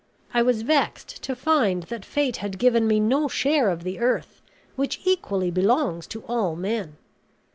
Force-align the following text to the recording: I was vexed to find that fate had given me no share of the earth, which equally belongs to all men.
I 0.33 0.41
was 0.41 0.63
vexed 0.63 1.21
to 1.21 1.35
find 1.35 1.83
that 1.83 2.03
fate 2.03 2.37
had 2.37 2.57
given 2.57 2.87
me 2.87 2.99
no 2.99 3.27
share 3.27 3.69
of 3.69 3.83
the 3.83 3.99
earth, 3.99 4.41
which 4.75 4.99
equally 5.05 5.51
belongs 5.51 6.07
to 6.07 6.21
all 6.23 6.55
men. 6.55 6.97